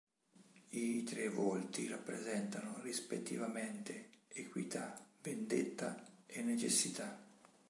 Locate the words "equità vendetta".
4.29-6.03